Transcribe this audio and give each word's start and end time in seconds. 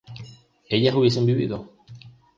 ¿ellas 0.67 0.95
hubiesen 0.95 1.27
vivido? 1.27 1.67